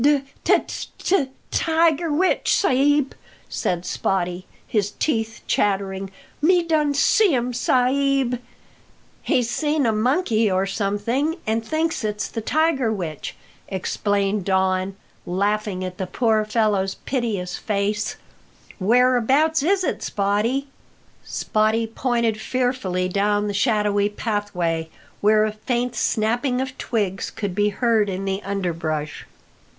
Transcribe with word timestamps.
"De 0.01 0.23
t 0.43 0.57
t 0.97 1.27
tiger 1.51 2.11
witch, 2.11 2.55
sa'b!" 2.55 3.13
said 3.47 3.85
Spottie, 3.85 4.45
his 4.65 4.89
teeth 4.97 5.43
chattering. 5.45 6.09
"Me 6.41 6.63
done 6.63 6.95
see 6.95 7.35
um, 7.35 7.53
sa'b!" 7.53 8.31
Just 8.31 8.31
then 8.31 8.31
the 8.31 8.31
captain 8.31 8.31
came 8.31 8.33
up. 8.33 8.39
"He's 9.21 9.51
seen 9.51 9.85
a 9.85 9.91
monkey 9.91 10.49
or 10.49 10.65
something, 10.65 11.37
and 11.45 11.63
thinks 11.63 12.03
it's 12.03 12.27
the 12.29 12.41
tiger 12.41 12.91
witch," 12.91 13.35
explained 13.67 14.43
Don, 14.43 14.95
laughing 15.27 15.85
at 15.85 15.99
the 15.99 16.07
poor 16.07 16.45
fellows 16.45 16.95
piteous 17.05 17.57
face. 17.59 18.15
"Whereabouts 18.79 19.61
is 19.61 19.83
it, 19.83 19.99
Spottie?" 20.01 20.65
Spottie 21.23 21.93
pointed 21.93 22.41
fearfully 22.41 23.07
down 23.07 23.45
the 23.47 23.53
shadowy 23.53 24.09
pathway, 24.09 24.89
where 25.19 25.45
a 25.45 25.51
faint 25.51 25.95
snapping 25.95 26.59
of 26.59 26.75
twigs 26.79 27.29
could 27.29 27.53
be 27.53 27.69
heard 27.69 28.09
in 28.09 28.25
the 28.25 28.41
underbrush. 28.41 29.27